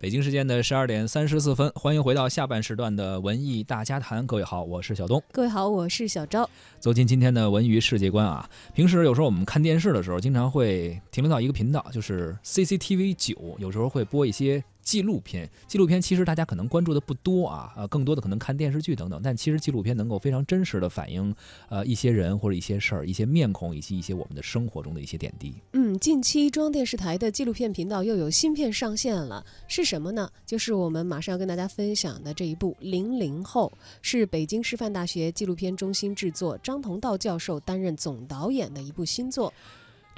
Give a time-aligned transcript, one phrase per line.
[0.00, 4.24] 北京时间的十二点三十四分，欢迎回到下半时段的文艺大家谈。
[4.28, 5.20] 各位好，我是小东。
[5.32, 6.48] 各位好，我是小昭。
[6.78, 14.62] 走进今天的文娱世界观啊，平时有时候我们看电视的时候，经常会停留到一个频道，就是 CCTV 九，有时候会播一些。
[14.88, 19.20] 纪录片，纪录片其实大家可能关注的不多啊，呃，更多的可能看电视剧等等。
[19.22, 21.34] 但其实纪录片能够非常真实的反映，
[21.68, 25.52] 呃，一些人或者一些事儿、一些面孔以及一些我们的生活中的一些点滴。
[25.74, 30.30] 嗯，近期中央电视台的纪录片频道又有新片上线了，是什么呢？
[30.46, 39.52] 就是我们马上要跟大家分享的这一部《零零后》，是北京师范大学纪录片中心制作，张同道教授担任总导演的一部新作。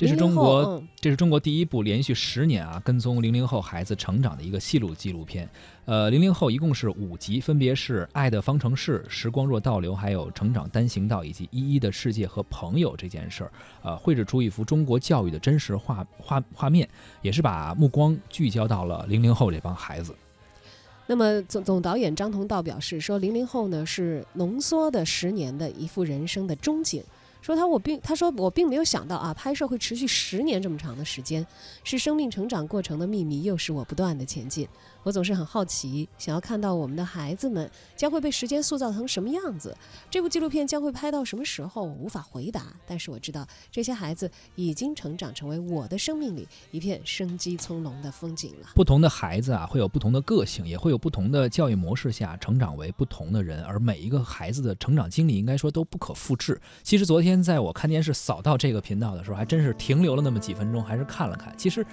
[0.00, 5.46] 这是中国，这是中国第一部连续十年啊跟踪零零后孩子成长的一个戏录纪录片。
[5.84, 13.52] 呃，零零后一共是五集，分别是《爱的方程式》《时光若倒流》还有《成长单行道》以及《一一的世界和朋友》这件事儿，
[13.82, 16.88] 呃，绘制出一幅中国教育的真实画画画面，
[17.20, 20.14] 也是把目光聚焦到了零零后这帮孩子。
[21.06, 27.04] 那么总总导演张同道表示说，零零后呢是浓缩的十年的一幅人生的终景。
[27.42, 31.46] 说他我并他说我并没有想到啊，拍摄会持续十年这么长的时间，
[31.84, 34.68] 是生命成长过程的秘密，又是我不断的前进。
[35.02, 39.74] 我总是很好奇，想要看到我们的孩子们将会被时间塑造成什么样子。
[40.10, 42.66] 这部纪录片将会拍到什么时候，我无法回答。
[42.86, 48.68] 但是我知道，这些孩子已经成长成为我的生命里一片生机葱茏的风景了。
[48.74, 53.62] 不同的孩子啊，会有不同的个性，也会有不同的教育模式下成长为不同的人。
[53.64, 56.60] 而每一个孩子的成长经历，应该说都不可复制。
[56.82, 61.52] 其实昨天在我看电视扫到这个频道的时候，还真是停留了那么几分钟，还是看了看。
[61.58, 61.84] 其实。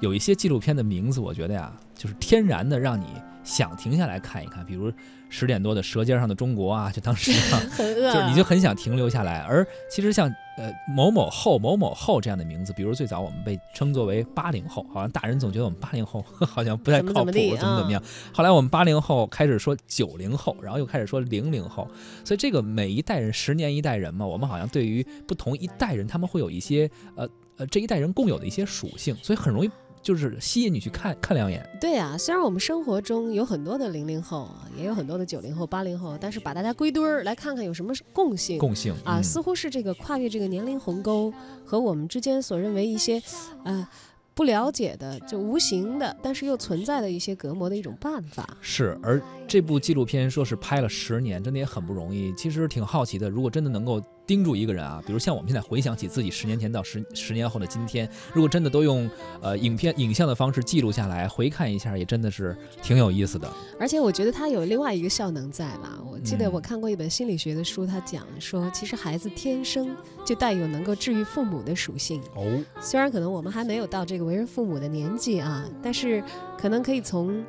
[0.00, 3.06] 有一些纪录片的名字，我觉得呀，就是天然的让你
[3.42, 4.92] 想停下来看一看，比如
[5.30, 7.32] 十点多的《舌尖上的中国》啊，就当时
[7.78, 9.38] 就是你就很想停留下来。
[9.48, 18.02] 而其实像呃某某后、某某后这样的名字，比如最早我们被称作为八零后，好像大人总觉得我们八零后 好像不太靠谱，怎么怎么样。
[18.32, 21.86] 后来我们八零后开始说九零后，然后又开始说零零后，
[22.24, 29.70] 所以这个每一代人十年一代人嘛，我们好像对于不同一代人，他们会有一些呃呃这一代人共有的一些属性，所以很容易。
[30.06, 31.68] 就是吸引你去看看两眼。
[31.80, 38.56] 对啊，虽然我们生活中有很多的零零后，也有很多的九零后、八零后，但是把大家归堆儿来看看有什么共性？
[38.56, 41.34] 共性啊，似乎是这个跨越这个年龄鸿沟
[41.64, 43.20] 和我们之间所认为一些，
[43.64, 43.88] 呃。
[44.36, 48.46] 不了解的，就无形的，但是又存在的一些隔膜的一种办法。
[48.60, 52.34] 是，而这部纪录片说是拍了十年，真的也很不容易。
[52.34, 59.08] 其实挺好奇的，如果真的能够盯住一个人啊，比如像我们现在回想起自己十年前到十十年后的今天，如果真的都用
[59.40, 63.50] 呃影片影像的方式记录下来，回看一下，也真的是挺有意思的。
[63.80, 66.04] 而且我觉得它有另外一个效能在了。
[66.26, 69.94] 我记得我看过一本心理学的书，他讲说，其实孩子天生
[70.24, 72.20] 就带有能够治愈父母的属性。
[72.34, 72.44] 哦，
[72.80, 74.24] 虽然可能我们还没有到这个。
[74.24, 76.20] 为人父母的年纪啊，但是
[76.58, 77.44] 可能可以从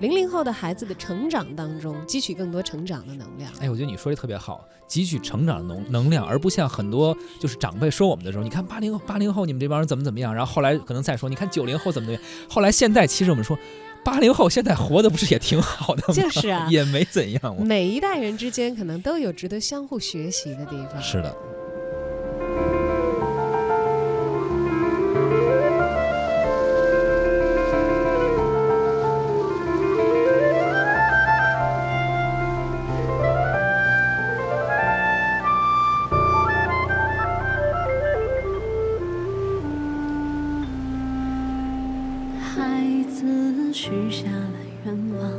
[0.00, 3.52] 零零后的孩子的成长当中汲取更多成长的能量。
[3.60, 13.58] 哎，我觉得你说的特别好，汲取成长的能能量，而不像很多就是长辈说我们的时候，你看八零八零后你们这帮人怎么怎么样，然后后来可能再说，你看九零后怎么怎么样，后来现在其实我们说
[14.04, 16.14] 八零后现在活的不是也挺好的吗？
[16.14, 17.56] 就是啊， 也没怎样。
[17.64, 21.00] 每一代人之间可能都有值得相互学习的地方。
[21.02, 21.34] 是的。
[42.54, 45.32] 孩子许下了愿望，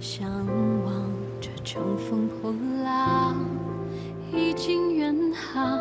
[0.00, 0.26] 向
[0.86, 2.50] 往着乘风破
[2.82, 3.36] 浪，
[4.32, 5.78] 已经远航。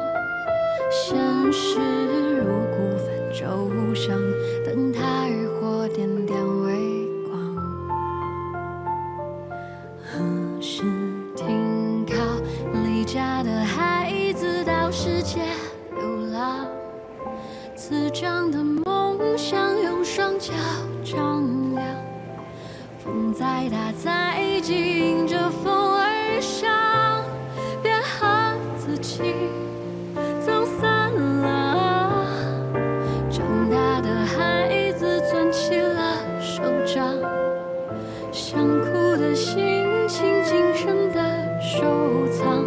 [0.92, 1.18] 现
[1.54, 1.80] 实
[2.40, 2.65] 如
[20.52, 20.58] 用
[21.04, 21.44] 双脚丈。
[23.04, 27.24] 风再大再急，迎着风而上，
[27.84, 29.22] 别和自己
[30.44, 32.26] 走散了。
[33.30, 37.14] 长大的孩子攥起了手掌，
[38.32, 42.65] 想哭的心情谨慎的收藏。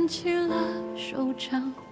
[0.00, 0.56] 牵起了
[0.96, 1.89] 手掌。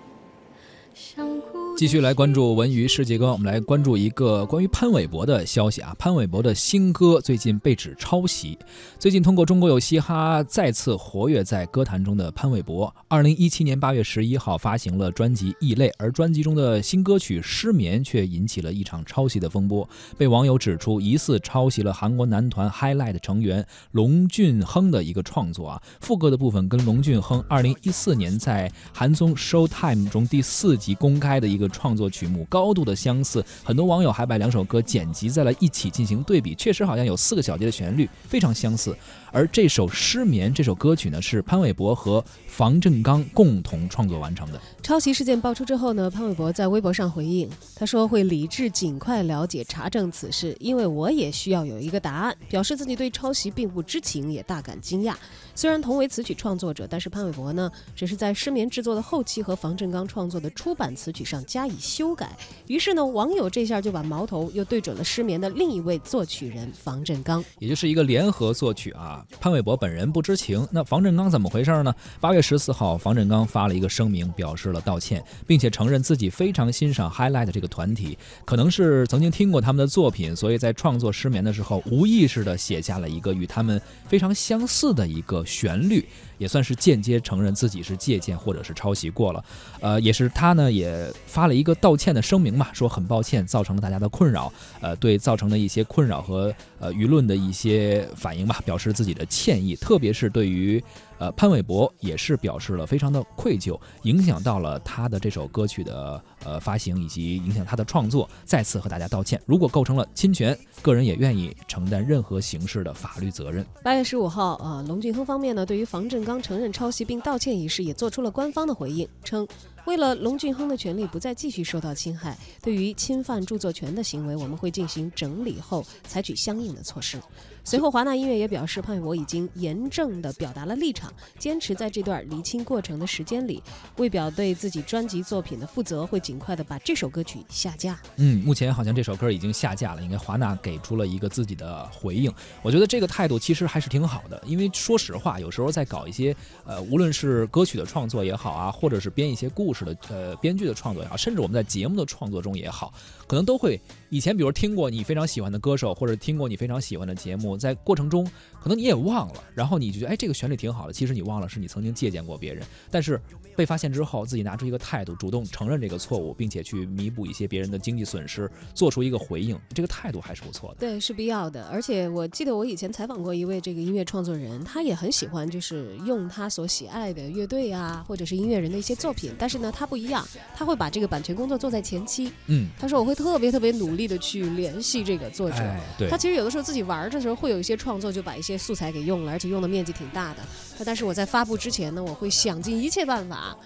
[1.79, 5.95] 继续来关注文娱世界歌，我们来关注一个关于潘玮柏的消息啊。
[5.97, 8.59] 潘玮柏的新歌最近被指抄袭。
[8.99, 25.83] 最近通过《中国有嘻哈》再次活跃在歌坛中的潘玮柏，二零一七年八月十一号发行了专辑《异类》，而专辑中的新歌曲《失眠》却引起了一场抄袭的风波，被网友指出疑似抄袭了韩国男团 Highlight 成员龙俊亨的一个创作啊。
[26.01, 38.97] 副歌的部分跟龙俊亨二零一四年在韩综 Showtime 中第四集公开的一个创作曲目高度的相似，很多网友还把两首歌剪辑在了一起进行对比，确实好像有四个小节的旋律非常相似。
[39.31, 44.59] 而这首《失眠》这首歌曲呢，是潘玮柏和房振刚共同创作完成的。
[44.83, 52.35] 抄袭事件爆出之后呢，潘玮柏在微博上回应，他说会理智尽快了解查证此事，因为我也需要有一个答案。
[52.49, 55.15] 表示自己对抄袭并不知情，也大感惊讶。
[55.59, 62.31] 虽然同为词曲创作者，但是潘玮柏呢，只是在《失眠》制作的后期和房振刚创作的出版词曲上加以修改。
[62.69, 69.27] 于是呢，网友这下就把矛头又对准了《失眠》的另一位作曲人房振刚，也就是一个联合作曲啊。
[69.41, 71.93] 潘玮柏本人不知情，那房振刚怎么回事呢？
[72.21, 85.45] 八月十四号，房振刚发了一个声明，表示了道歉，并且承认自己非常欣赏 Highlight 这个团体，可能是曾经听过他们的作品，所以在创作《失眠》的时候，无意识的写下了一个与他们非常相似的一个。
[85.49, 86.07] 旋律
[86.37, 89.45] 也算是间接承认自己是借鉴或者是抄袭过了，
[89.81, 100.83] 呃，也是他呢也发了一个道歉的声明嘛，说很抱歉造成了大家的困扰，呃，对造成的一些困扰和呃舆论的一些反应吧，表示自己的歉意，特别是对于
[101.19, 113.65] 呃潘玮柏也是表示了非常的愧疚，影响到了他的这首歌曲的呃发行以及影响他的创作，再次和大家道歉，如果构成了侵权，个人也愿意承担任何形式的法律责任。
[113.83, 119.47] 八月十五号，呃，龙俊亨方面呢，对于房振刚承认抄袭并道歉一事，也做出了官方的回应，称
[119.89, 127.19] 为了龙俊亨的权利不再继续受到侵害，对于侵犯著作权的行为，我们会进行整理后采取相应的措施。
[127.65, 133.63] 随后，华纳音乐也表示，潘玮柏已经严正地表达了立场，坚持在这段厘清过程的时间里，
[133.97, 137.99] 为表对自己专辑作品的负责，会尽快的把这首歌曲下架。
[138.17, 142.33] 嗯，目前好像这首歌已经下架了，应该华纳给出了一个自己的回应。
[142.63, 152.93] 我觉得这个态度其实还是挺好的，因为说实话，有时候在搞一些呃，无论是歌曲的创作也好啊，或者是编一些故事的呃编剧的创作也好，甚至我们在节目的创作中也好，
[153.27, 153.81] 可能都会
[154.11, 157.57] 以前比如听过你非常喜欢的歌手，或者听过你非常喜欢的节目。
[157.57, 158.25] 在过程中，
[158.61, 160.93] 可能你也忘了，然后你就觉得，哎，这个旋律挺好的。
[160.93, 163.21] 其实你忘了是你曾经借鉴过别人，但是
[163.55, 170.77] 被发现之后，自己拿出一个态度，主动承认这个错误，并且去弥补一些别人的经济损失，做出一个回应，这个态度还是不错的。
[170.79, 171.65] 对，是必要的。
[171.65, 179.35] 而且我记得我以前采访过一位这个音乐创作人，他也很喜欢，就是用他所喜爱的乐队啊，或者是音乐人的一些作品。
[179.39, 182.33] 但是呢，他不一样，他会把这个版权工作做在前期。
[182.47, 185.57] 嗯，他说我会特别特别努力的去联系这个作者。
[185.99, 187.49] 对，他其实有的时候自己玩的时候会。
[187.49, 190.43] 有一些创作就把一些素材给用了，而且用的面积挺大的。
[190.85, 193.57] 但是我在发布之前呢，我会想尽一切办法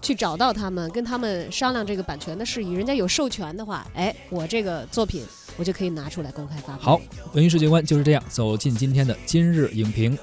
[0.00, 2.72] 去找到他们，跟他们商量这个版权的事宜。
[2.74, 5.24] 人家有授权的话，哎，我这个作品
[5.56, 6.82] 我就可以拿出来公开发布。
[6.82, 7.00] 好，
[7.32, 10.16] 文娱世界观就是这样，走进今天的今日影评。